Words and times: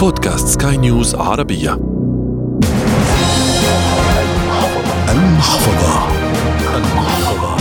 بودكاست 0.00 0.62
سكاي 0.62 0.76
نيوز 0.76 1.14
عربية. 1.14 1.80
المحفظة. 5.08 6.02
المحفظة. 6.76 7.56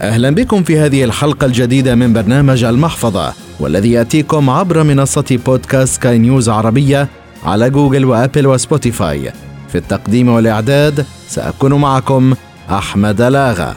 أهلا 0.00 0.30
بكم 0.30 0.62
في 0.62 0.78
هذه 0.78 1.04
الحلقة 1.04 1.44
الجديدة 1.44 1.94
من 1.94 2.12
برنامج 2.12 2.64
المحفظة 2.64 3.32
والذي 3.60 3.92
يأتيكم 3.92 4.50
عبر 4.50 4.82
منصة 4.82 5.38
بودكاست 5.46 5.94
سكاي 5.94 6.18
نيوز 6.18 6.48
عربية 6.48 7.08
على 7.44 7.70
جوجل 7.70 8.04
وأبل 8.04 8.46
وسبوتيفاي. 8.46 9.32
في 9.68 9.78
التقديم 9.78 10.28
والإعداد 10.28 11.06
سأكون 11.28 11.74
معكم 11.74 12.34
أحمد 12.70 13.22
لاغا. 13.22 13.76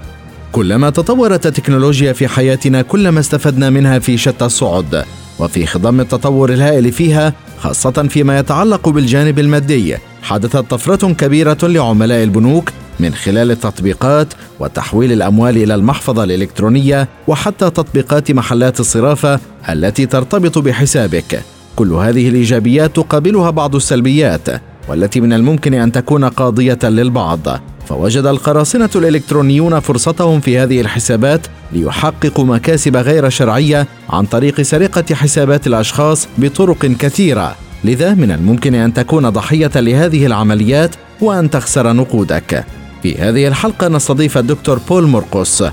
كلما 0.52 0.90
تطورت 0.90 1.46
التكنولوجيا 1.46 2.14
في 2.14 2.28
حياتنا 2.28 2.82
كلما 2.82 3.20
استفدنا 3.20 3.70
منها 3.70 4.00
في 4.00 4.18
شتى 4.18 4.46
الصعد. 4.46 5.06
وفي 5.40 5.66
خضم 5.66 6.00
التطور 6.00 6.54
الهائل 6.54 6.92
فيها 6.92 7.34
خاصة 7.60 7.92
فيما 7.92 8.40
يتعلق 8.40 8.90
بالجانب 8.90 9.40
المادي 9.40 9.98
حدثت 10.24 10.58
طفرة 10.58 11.14
كبيرة 11.14 11.58
لعملاء 11.64 12.24
البنوك 12.24 12.72
من 13.00 13.14
خلال 13.16 13.52
التطبيقات 13.52 14.28
وتحويل 14.60 15.12
الأموال 15.12 15.58
إلى 15.58 15.76
المحفظة 15.76 16.24
الإلكترونية 16.24 17.08
وحتى 17.28 17.70
تطبيقات 17.70 18.32
محلات 18.32 18.80
الصرافة 18.80 19.40
التي 19.70 20.06
ترتبط 20.06 20.58
بحسابك. 20.58 21.42
كل 21.76 21.94
هذه 21.94 22.30
الإيجابيات 22.30 22.96
تقابلها 22.96 23.50
بعض 23.50 23.76
السلبيات. 23.76 24.48
والتي 24.90 25.22
من 25.22 25.34
الممكن 25.34 25.74
أن 25.74 25.92
تكون 25.92 26.26
قاضية 26.26 26.80
للبعض. 26.84 27.40
فوجد 27.88 28.26
القراصنة 28.26 28.90
الإلكترونيون 28.96 29.80
فرصتهم 29.80 30.40
في 30.40 30.60
هذه 30.60 30.82
الحسابات 30.82 31.48
ليحققوا 31.72 32.46
مكاسب 32.46 32.96
غير 32.96 33.30
شرعية 33.30 33.88
عن 34.10 34.26
طريق 34.26 34.62
سرقة 34.62 35.16
حسابات 35.16 35.68
الأشخاص 35.68 36.28
بطرق 36.38 36.86
كثيرة. 36.86 37.56
لذا 37.84 38.14
من 38.14 38.32
الممكن 38.32 38.76
أن 38.76 38.94
تكون 38.94 39.30
ضحية 39.30 39.72
لهذه 39.76 40.26
العمليات 40.26 40.96
وأن 41.22 41.50
تخسر 41.50 41.94
نقودك. 41.94 42.66
في 43.04 43.16
هذه 43.16 43.48
الحلقة 43.48 43.88
نستضيف 43.88 44.38
الدكتور 44.38 44.80
بول 44.90 45.08
مرقس 45.08 45.64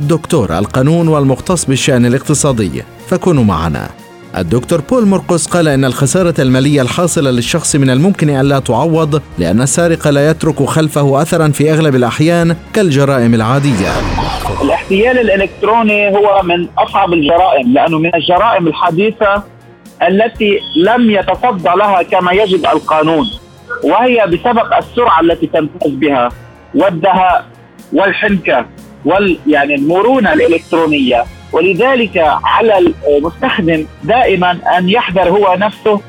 دكتور 0.00 0.58
القانون 0.58 1.08
والمختص 1.08 1.64
بالشأن 1.64 2.06
الاقتصادي. 2.06 2.82
فكونوا 3.08 3.44
معنا. 3.44 4.05
الدكتور 4.38 4.80
بول 4.80 5.06
مرقس 5.06 5.46
قال 5.46 5.68
إن 5.68 5.84
الخسارة 5.84 6.34
المالية 6.38 6.82
الحاصلة 6.82 7.30
للشخص 7.30 7.76
من 7.76 7.90
الممكن 7.90 8.30
أن 8.30 8.48
لا 8.48 8.58
تعوض 8.58 9.22
لأن 9.38 9.60
السارق 9.60 10.08
لا 10.08 10.30
يترك 10.30 10.62
خلفه 10.62 11.22
اثرا 11.22 11.48
في 11.48 11.72
أغلب 11.72 11.94
الأحيان 11.94 12.56
كالجرائم 12.74 13.34
العادية. 13.34 13.88
الاحتيال 14.62 15.18
الإلكتروني 15.18 16.16
هو 16.16 16.42
من 16.42 16.68
أصعب 16.78 17.12
الجرائم 17.12 17.72
لأنه 17.72 17.98
من 17.98 18.14
الجرائم 18.14 18.66
الحديثة 18.66 19.42
التي 20.08 20.58
لم 20.76 21.10
يتصدى 21.10 21.68
لها 21.76 22.02
كما 22.02 22.32
يجب 22.32 22.66
القانون 22.66 23.26
وهي 23.84 24.26
بسبب 24.26 24.72
السرعة 24.78 25.20
التي 25.20 25.46
تمتاز 25.46 25.90
بها 25.90 26.28
والدهاء 26.74 27.46
والحنكة 27.92 28.66
وال 29.04 29.38
يعني 29.46 29.74
المرونة 29.74 30.32
الإلكترونية 30.32 31.24
ولذلك 31.52 32.18
على 32.44 32.92
المستخدم 33.08 33.86
دائما 34.04 34.58
أن 34.78 34.88
يحذر 34.88 35.28
هو 35.28 35.56
نفسه 35.58 36.00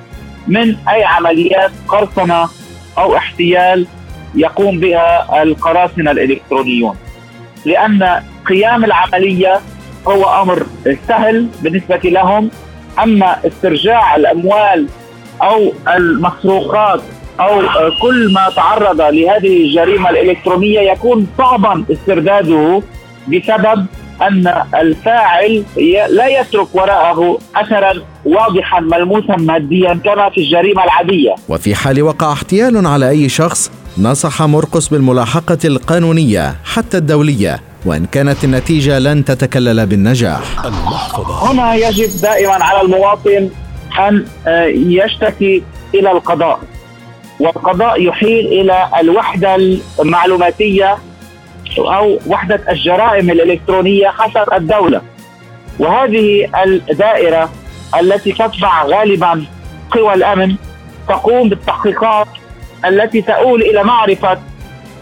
من 0.48 0.76
أي 0.90 1.04
عمليات 1.04 1.72
قرصنة 1.88 2.50
أو 2.98 3.18
احتيال 3.18 3.88
يقوم 4.36 4.80
بها 4.80 5.44
القراصنة 5.44 6.12
الإلكترونيون. 6.12 6.96
لأن 7.66 8.22
قيام 8.46 8.86
العملية 8.86 9.60
هو 10.08 10.42
أمر 10.42 10.66
سهل 11.08 11.48
بالنسبة 11.62 12.00
لهم 12.04 12.50
أما 13.04 13.48
استرجاع 13.48 14.16
الأموال 14.16 14.88
أو 15.42 15.74
المسروقات 15.96 17.02
أو 17.40 17.62
كل 18.02 18.34
ما 18.34 18.50
تعرض 18.56 19.02
لهذه 19.02 19.64
الجريمة 19.64 20.10
الإلكترونية 20.10 20.80
يكون 20.80 21.28
صعبا 21.38 21.86
استرداده 21.92 22.82
بسبب 23.28 23.86
أن 24.22 24.54
الفاعل 24.76 25.64
لا 26.10 26.28
يترك 26.28 26.68
وراءه 26.76 27.38
اثرا 27.56 27.94
واضحا 28.26 28.80
ملموسا 28.80 29.36
ماديا 29.36 30.00
كما 30.06 30.30
في 30.30 30.42
الجريمة 30.42 30.84
العادية. 30.84 31.36
وفي 31.50 31.76
حال 31.76 32.02
وقع 32.02 32.34
احتيال 32.34 32.88
على 32.88 33.10
أي 33.10 33.30
شخص 33.30 33.72
نصح 33.98 34.42
مرقس 34.42 34.88
بالملاحقة 34.88 35.58
القانونية 35.66 36.56
حتى 36.66 36.98
الدولية 36.98 37.60
وإن 37.86 38.06
كانت 38.06 38.44
النتيجة 38.44 39.00
لن 39.00 39.26
تتكلل 39.26 39.86
بالنجاح. 39.86 40.66
المحفظة 40.66 41.52
هنا 41.52 41.76
يجب 41.76 42.22
دائما 42.22 42.54
على 42.54 42.82
المواطن 42.82 43.50
أن 44.00 44.26
آه، 44.48 44.66
يشتكي 44.66 45.64
إلى 45.96 46.12
القضاء 46.12 46.60
والقضاء 47.40 48.02
يحيل 48.02 48.48
إلى 48.48 48.88
الوحدة 49.00 49.58
المعلوماتية 50.00 50.98
أو 51.78 52.20
وحدة 52.28 52.62
الجرائم 52.70 53.30
الإلكترونية 53.30 54.08
حسب 54.08 54.54
الدولة. 54.54 55.02
وهذه 55.80 56.50
الدائرة 56.66 57.50
التي 58.00 58.32
تتبع 58.32 58.84
غالبا 58.86 59.46
قوى 59.92 60.14
الأمن 60.14 60.56
تقوم 61.08 61.50
بالتحقيقات 61.50 62.28
التي 62.86 63.22
تؤول 63.22 63.62
إلى 63.62 63.84
معرفة 63.84 64.38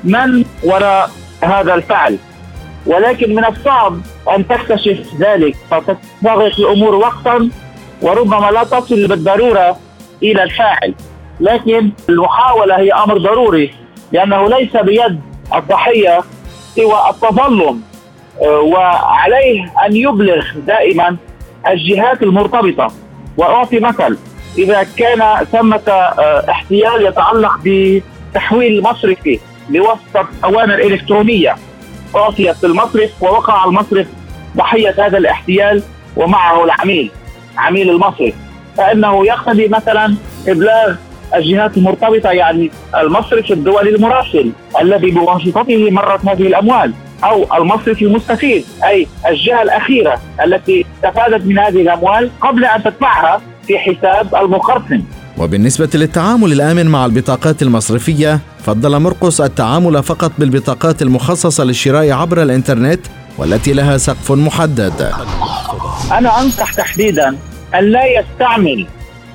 من 0.03 0.45
وراء 0.63 1.11
هذا 1.41 1.73
الفعل. 1.75 2.17
ولكن 2.85 3.35
من 3.35 3.45
الصعب 3.45 3.99
أن 4.35 4.47
تكتشف 4.47 4.99
ذلك 5.19 5.55
فتستغرق 5.71 6.59
الأمور 6.59 6.95
وقتا 6.95 7.49
وربما 8.01 8.51
لا 8.51 8.63
تصل 8.63 9.07
بالضرورة 9.07 9.77
إلى 10.23 10.43
الفاعل. 10.43 10.93
لكن 11.39 11.91
المحاولة 12.09 12.79
هي 12.79 12.91
أمر 12.91 13.17
ضروري 13.17 13.73
لأنه 14.11 14.49
ليس 14.49 14.77
بيد 14.77 15.21
الضحية 15.55 16.21
سوى 16.75 17.09
التظلم 17.09 17.81
آه، 18.41 18.59
وعليه 18.59 19.73
أن 19.85 19.95
يبلغ 19.95 20.45
دائما 20.67 21.17
الجهات 21.67 22.23
المرتبطة. 22.23 22.87
وأعطي 23.37 23.79
مثل 23.79 24.17
إذا 24.57 24.87
كان 24.97 25.45
ثمة 25.51 25.81
آه، 25.89 26.45
احتيال 26.49 27.05
يتعلق 27.05 27.59
بتحويل 27.65 28.83
مصرفي 28.83 29.39
بواسطه 29.69 30.27
أوامر 30.43 30.75
إلكترونية. 30.75 31.55
أعطيت 32.15 32.63
المصرف 32.63 33.23
ووقع 33.23 33.65
المصرف 33.65 34.07
ضحية 34.57 34.95
هذا 35.05 35.17
الاحتيال 35.17 35.83
ومعه 36.15 36.63
العميل 36.63 37.11
عميل 37.57 37.89
المصرف. 37.89 38.33
فإنه 38.77 39.25
يقتضي 39.25 39.67
مثلا 39.67 40.15
إبلاغ 40.47 40.95
الجهات 41.35 41.77
المرتبطة 41.77 42.29
يعني 42.29 42.71
المصرف 43.01 43.51
الدولي 43.51 43.89
المراسل 43.89 44.51
الذي 44.81 45.11
بواسطته 45.11 45.91
مرت 45.91 46.25
هذه 46.25 46.47
الأموال 46.47 46.93
أو 47.23 47.55
المصرف 47.57 48.01
المستفيد 48.01 48.65
أي 48.83 49.07
الجهة 49.29 49.61
الأخيرة 49.61 50.19
التي 50.45 50.85
استفادت 50.95 51.45
من 51.45 51.59
هذه 51.59 51.81
الأموال 51.81 52.29
قبل 52.41 52.65
أن 52.65 52.83
تدفعها 52.83 53.41
في 53.67 53.77
حساب 53.79 54.35
المقرصن. 54.35 55.01
وبالنسبة 55.37 55.89
للتعامل 55.93 56.51
الآمن 56.51 56.85
مع 56.85 57.05
البطاقات 57.05 57.61
المصرفية 57.61 58.39
فضل 58.65 58.99
مرقس 58.99 59.41
التعامل 59.41 60.03
فقط 60.03 60.31
بالبطاقات 60.37 61.01
المخصصة 61.01 61.63
للشراء 61.63 62.11
عبر 62.11 62.43
الإنترنت 62.43 62.99
والتي 63.37 63.73
لها 63.73 63.97
سقف 63.97 64.31
محدد 64.31 65.11
أنا 66.11 66.41
أنصح 66.41 66.73
تحديدا 66.73 67.37
أن 67.75 67.83
لا 67.83 68.05
يستعمل 68.05 68.87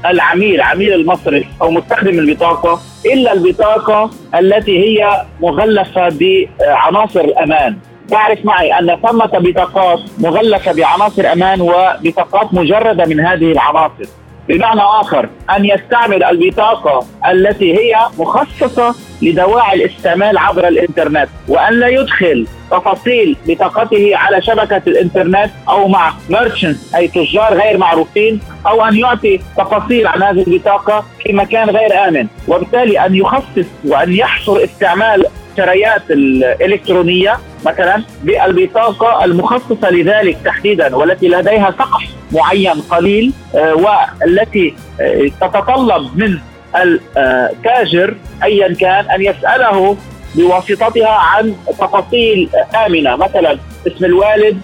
العميل 0.06 0.60
عميل 0.60 0.92
المصرف 0.92 1.44
أو 1.62 1.70
مستخدم 1.70 2.18
البطاقة 2.18 2.80
إلا 3.06 3.32
البطاقة 3.32 4.10
التي 4.38 4.78
هي 4.78 5.24
مغلفة 5.40 6.08
بعناصر 6.08 7.20
الأمان. 7.20 7.76
تعرف 8.08 8.44
معي 8.44 8.78
أن 8.78 8.96
ثمة 9.02 9.30
بطاقات 9.34 9.98
مغلفة 10.18 10.72
بعناصر 10.72 11.32
أمان 11.32 11.60
وبطاقات 11.60 12.54
مجردة 12.54 13.06
من 13.06 13.20
هذه 13.20 13.52
العناصر. 13.52 14.19
بمعنى 14.50 14.80
آخر 14.80 15.28
أن 15.56 15.64
يستعمل 15.64 16.24
البطاقة 16.24 17.06
التي 17.30 17.78
هي 17.78 17.96
مخصصة 18.18 18.94
لدواعي 19.22 19.84
الاستعمال 19.84 20.38
عبر 20.38 20.68
الإنترنت 20.68 21.28
وأن 21.48 21.80
لا 21.80 21.88
يدخل 21.88 22.46
تفاصيل 22.70 23.36
بطاقته 23.46 24.16
على 24.16 24.42
شبكة 24.42 24.82
الإنترنت 24.86 25.50
أو 25.68 25.88
مع 25.88 26.12
ميرشنت 26.30 26.76
أي 26.94 27.08
تجار 27.08 27.54
غير 27.54 27.78
معروفين 27.78 28.40
أو 28.66 28.84
أن 28.84 28.96
يعطي 28.96 29.40
تفاصيل 29.56 30.06
عن 30.06 30.22
هذه 30.22 30.44
البطاقة 30.46 31.04
في 31.24 31.32
مكان 31.32 31.70
غير 31.70 32.08
آمن. 32.08 32.26
وبالتالي 32.48 33.06
أن 33.06 33.14
يخصص 33.14 33.66
وأن 33.84 34.12
يحصر 34.12 34.64
استعمال 34.64 35.26
الشرايات 35.52 36.02
الإلكترونية 36.10 37.38
مثلا 37.66 38.02
بالبطاقة 38.24 39.24
المخصصة 39.24 39.90
لذلك 39.90 40.38
تحديدا 40.44 40.96
والتي 40.96 41.28
لديها 41.28 41.70
سقف 41.70 42.02
معين 42.32 42.80
قليل 42.80 43.32
آه، 43.54 43.74
والتي 43.74 44.74
آه، 45.00 45.30
تتطلب 45.40 46.18
من 46.18 46.38
التاجر 46.76 48.16
ايا 48.42 48.74
كان 48.74 49.10
أن 49.10 49.22
يسأله 49.22 49.96
بواسطتها 50.34 51.08
عن 51.08 51.54
تفاصيل 51.78 52.48
آمنة 52.86 53.16
مثلا 53.16 53.58
اسم 53.86 54.04
الوالد 54.04 54.60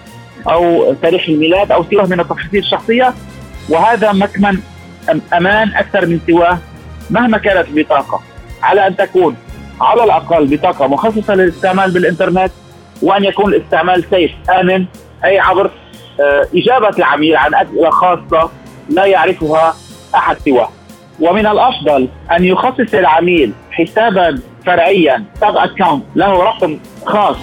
أو 0.47 0.93
تاريخ 0.93 1.29
الميلاد 1.29 1.71
أو 1.71 1.83
سوى 1.83 2.03
من 2.03 2.19
التفاصيل 2.19 2.59
الشخصية. 2.59 3.13
وهذا 3.69 4.11
مكمن 4.11 4.57
أمان 5.33 5.75
أكثر 5.75 6.05
من 6.05 6.19
سواه 6.27 6.57
مهما 7.09 7.37
كانت 7.37 7.67
البطاقه 7.67 8.21
على 8.63 8.87
أن 8.87 8.95
تكون 8.95 9.35
على 9.81 10.03
الأقل 10.03 10.47
بطاقة 10.47 10.87
مخصصة 10.87 11.35
للاستعمال 11.35 11.91
بالإنترنت 11.91 12.51
وأن 13.01 13.23
يكون 13.23 13.53
الاستعمال 13.53 14.03
safe 14.09 14.31
آمن 14.59 14.85
أي 15.25 15.39
عبر 15.39 15.71
آه، 16.19 16.47
إجابة 16.55 16.89
العميل 16.97 17.35
عن 17.35 17.55
أسئلة 17.55 17.89
خاصة 17.89 18.49
لا 18.89 19.05
يعرفها 19.05 19.73
أحد 20.15 20.37
سواه. 20.45 20.69
ومن 21.19 21.47
الأفضل 21.47 22.07
أن 22.37 22.43
يخصص 22.45 22.93
العميل 22.93 23.53
حسابا 23.71 24.39
فرعيا 24.65 25.23
sub 25.41 25.57
account 25.57 26.03
له 26.15 26.43
رقم 26.43 26.79
خاص 27.05 27.37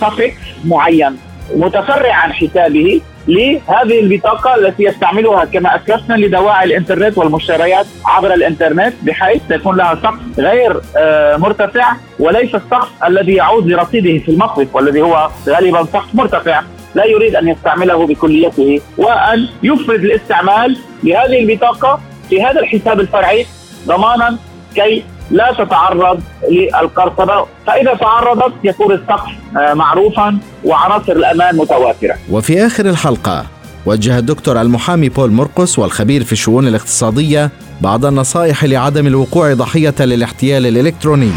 suffix 0.00 0.36
معين 0.64 1.16
متفرع 1.54 2.12
عن 2.14 2.32
حسابه 2.32 3.00
لهذه 3.28 4.00
البطاقة 4.00 4.54
التي 4.54 4.82
يستعملها 4.82 5.44
كما 5.44 5.76
أسلفنا 5.76 6.14
لدواعي 6.14 6.64
الإنترنت 6.66 7.18
والمشتريات 7.18 7.86
عبر 8.04 8.34
الإنترنت 8.34 8.94
بحيث 9.02 9.42
يكون 9.50 9.76
لها 9.76 9.94
سقف 9.94 10.38
غير 10.38 10.80
آه، 10.96 11.36
مرتفع 11.36 11.92
وليس 12.18 12.54
السقف 12.54 12.88
الذي 13.06 13.34
يعود 13.34 13.66
لرصيده 13.66 14.18
في 14.24 14.28
المصرف 14.28 14.74
والذي 14.76 15.02
هو 15.02 15.28
غالبا 15.48 15.84
سقف 15.84 16.14
مرتفع. 16.14 16.62
لا 16.96 17.04
يريد 17.04 17.34
أن 17.36 17.48
يستعمله 17.48 18.06
بكليته 18.06 18.80
وأن 18.98 19.48
يفرد 19.62 20.04
الاستعمال 20.04 20.78
لهذه 21.04 21.38
البطاقة 21.40 22.00
في 22.28 22.42
هذا 22.42 22.60
الحساب 22.60 23.00
الفرعي 23.00 23.46
ضمانا 23.86 24.38
كي 24.74 25.04
لا 25.30 25.52
تتعرض 25.58 26.20
للقرصنة. 26.50 27.46
فإذا 27.66 27.94
تعرضت 27.94 28.52
يكون 28.64 28.92
السقف 28.92 29.30
آه، 29.56 29.74
معروفا 29.74 30.38
وعناصر 30.64 31.12
الأمان 31.12 31.56
متوافرة 31.56 32.14
وفي 32.30 32.66
آخر 32.66 32.86
الحلقة 32.86 33.46
وجه 33.86 34.18
الدكتور 34.18 34.60
المحامي 34.60 35.08
بول 35.08 35.30
مرقس 35.30 35.78
والخبير 35.78 36.24
في 36.24 36.32
الشؤون 36.32 36.68
الاقتصادية 36.68 37.50
بعض 37.80 38.06
النصائح 38.06 38.64
لعدم 38.64 39.06
الوقوع 39.06 39.54
ضحية 39.54 39.94
للاحتيال 40.00 40.66
الإلكتروني 40.66 41.30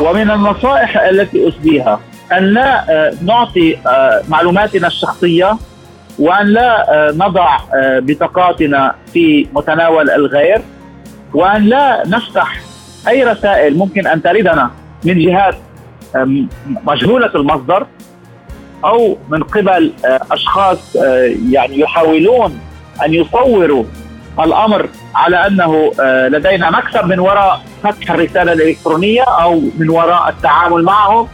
ومن 0.00 0.30
النصائح 0.30 0.96
التي 0.96 1.48
أسديها 1.48 2.00
أن 2.32 2.44
لا 2.44 2.90
آه، 2.90 3.14
نعطي 3.22 3.76
آه، 3.86 4.22
معلوماتنا 4.28 4.86
الشخصية 4.86 5.56
وأن 6.18 6.46
لا 6.46 6.86
نضع 7.16 7.58
بطاقاتنا 7.98 8.94
في 9.12 9.46
متناول 9.52 10.10
الغير 10.10 10.62
وأن 11.34 11.62
لا 11.62 12.02
نفتح 12.06 12.60
أي 13.08 13.24
رسائل 13.24 13.78
ممكن 13.78 14.06
أن 14.06 14.22
تردنا 14.22 14.70
من 15.04 15.18
جهات 15.18 15.54
مجهولة 16.86 17.30
المصدر 17.34 17.86
أو 18.84 19.18
من 19.28 19.42
قبل 19.42 19.92
آه، 20.04 20.20
آه، 20.96 21.34
يعني 21.50 21.80
يحاولون 21.80 22.58
أن 23.04 23.14
يصوروا 23.14 23.84
الأمر 24.40 24.88
على 25.14 25.46
أنه 25.46 25.92
آه، 26.00 26.28
لدينا 26.28 26.70
مكسب 26.70 27.04
من 27.06 27.18
وراء 27.18 27.60
فتح 27.82 28.10
الرسالة 28.10 28.52
الإلكترونية 28.52 29.22
أو 29.22 29.60
من 29.78 29.90
وراء 29.90 30.28
التعامل 30.28 30.82
معهم. 30.82 31.28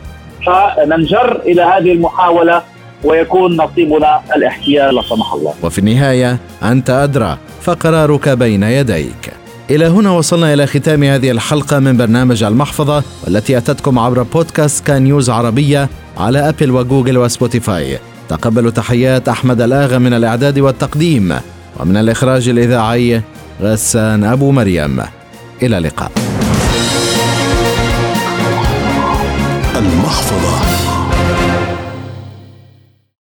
فننجر 0.47 1.41
إلى 1.47 1.63
هذه 1.63 1.93
المحاولة 1.93 2.63
ويكون 3.05 3.57
نصيبنا 3.57 4.21
الاحتيال 4.37 4.95
لا 4.95 5.03
سمح 5.03 5.33
الله. 5.33 5.55
وفي 5.63 5.79
النهاية 5.79 6.39
أنت 6.63 6.91
أدرى 6.91 7.39
فقرارك 7.61 8.29
بين 8.29 8.63
يديك. 8.63 9.33
إلى 9.71 9.87
هنا 9.87 10.11
وصلنا 10.11 10.55
إلى 10.55 10.67
ختام 10.67 11.05
هذه 11.05 11.31
الحلقة 11.31 11.79
من 11.79 11.97
برنامج 11.97 12.43
المحفظة 12.43 13.03
والتي 13.25 13.59
أتتكم 13.59 13.99
عبر 13.99 14.23
بودكاست 14.23 14.87
كان 14.87 15.03
نيوز 15.03 15.31
عربية 15.31 15.89
على 16.19 16.49
أبل 16.49 16.71
وجوجل 16.71 17.19
وسبوتيفاي 17.19 17.99
تقبلوا 18.29 18.71
تحيات 18.71 19.29
أحمد 19.29 19.61
الآغا 19.61 19.99
من 19.99 20.13
الإعداد 20.13 20.59
والتقديم 20.59 21.35
ومن 21.81 21.97
الإخراج 21.97 22.49
الإذاعي 22.49 23.23
غسان 23.63 24.25
أبو 24.25 24.51
مريم 24.51 25.03
إلى 25.63 25.79
اللقاء 25.79 26.13
المحفظة 30.11 30.90